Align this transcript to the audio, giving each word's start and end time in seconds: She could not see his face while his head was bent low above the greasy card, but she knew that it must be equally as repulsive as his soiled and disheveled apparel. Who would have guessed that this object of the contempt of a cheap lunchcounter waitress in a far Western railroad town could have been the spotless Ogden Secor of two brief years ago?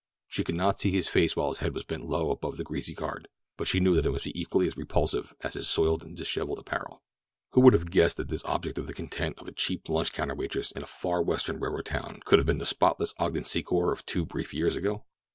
She 0.27 0.43
could 0.43 0.55
not 0.55 0.79
see 0.79 0.89
his 0.89 1.07
face 1.07 1.35
while 1.35 1.49
his 1.49 1.59
head 1.59 1.75
was 1.75 1.83
bent 1.83 2.03
low 2.03 2.31
above 2.31 2.57
the 2.57 2.63
greasy 2.63 2.95
card, 2.95 3.27
but 3.55 3.67
she 3.67 3.79
knew 3.79 3.93
that 3.93 4.03
it 4.07 4.11
must 4.11 4.23
be 4.23 4.41
equally 4.41 4.65
as 4.65 4.75
repulsive 4.75 5.35
as 5.41 5.53
his 5.53 5.67
soiled 5.69 6.01
and 6.01 6.17
disheveled 6.17 6.57
apparel. 6.57 7.03
Who 7.51 7.61
would 7.61 7.73
have 7.73 7.91
guessed 7.91 8.17
that 8.17 8.27
this 8.27 8.43
object 8.45 8.79
of 8.79 8.87
the 8.87 8.95
contempt 8.95 9.39
of 9.39 9.47
a 9.47 9.51
cheap 9.51 9.87
lunchcounter 9.89 10.33
waitress 10.35 10.71
in 10.71 10.81
a 10.81 10.87
far 10.87 11.21
Western 11.21 11.59
railroad 11.59 11.85
town 11.85 12.21
could 12.25 12.39
have 12.39 12.47
been 12.47 12.57
the 12.57 12.65
spotless 12.65 13.13
Ogden 13.19 13.43
Secor 13.43 13.91
of 13.93 14.03
two 14.07 14.25
brief 14.25 14.55
years 14.55 14.75
ago? 14.75 15.05